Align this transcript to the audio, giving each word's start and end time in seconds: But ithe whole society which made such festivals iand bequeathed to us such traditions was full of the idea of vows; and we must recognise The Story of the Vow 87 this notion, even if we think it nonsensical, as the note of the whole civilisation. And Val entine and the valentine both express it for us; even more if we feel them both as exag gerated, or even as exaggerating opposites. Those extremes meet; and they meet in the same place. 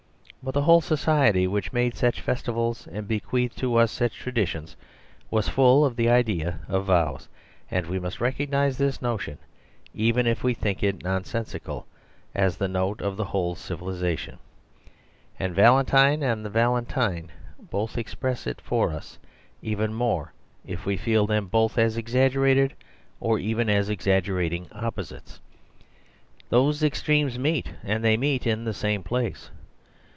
But 0.43 0.57
ithe 0.57 0.63
whole 0.63 0.81
society 0.81 1.45
which 1.45 1.71
made 1.71 1.95
such 1.95 2.19
festivals 2.19 2.87
iand 2.87 3.07
bequeathed 3.07 3.55
to 3.59 3.75
us 3.75 3.91
such 3.91 4.15
traditions 4.17 4.75
was 5.29 5.47
full 5.47 5.85
of 5.85 5.95
the 5.95 6.09
idea 6.09 6.61
of 6.67 6.85
vows; 6.85 7.29
and 7.69 7.85
we 7.85 7.99
must 7.99 8.19
recognise 8.19 8.75
The 8.79 8.91
Story 8.91 9.13
of 9.13 9.19
the 9.19 9.33
Vow 9.33 9.33
87 9.35 9.35
this 9.35 9.35
notion, 9.35 9.37
even 10.05 10.25
if 10.25 10.43
we 10.43 10.55
think 10.55 10.81
it 10.81 11.03
nonsensical, 11.03 11.85
as 12.33 12.57
the 12.57 12.67
note 12.67 13.01
of 13.01 13.17
the 13.17 13.25
whole 13.25 13.53
civilisation. 13.53 14.39
And 15.39 15.53
Val 15.53 15.75
entine 15.77 16.23
and 16.23 16.43
the 16.43 16.49
valentine 16.49 17.31
both 17.59 17.95
express 17.95 18.47
it 18.47 18.59
for 18.61 18.89
us; 18.91 19.19
even 19.61 19.93
more 19.93 20.33
if 20.65 20.87
we 20.87 20.97
feel 20.97 21.27
them 21.27 21.45
both 21.49 21.77
as 21.77 21.97
exag 21.97 22.31
gerated, 22.31 22.71
or 23.19 23.37
even 23.37 23.69
as 23.69 23.89
exaggerating 23.91 24.65
opposites. 24.71 25.39
Those 26.49 26.81
extremes 26.81 27.37
meet; 27.37 27.71
and 27.83 28.03
they 28.03 28.17
meet 28.17 28.47
in 28.47 28.63
the 28.65 28.73
same 28.73 29.03
place. 29.03 29.51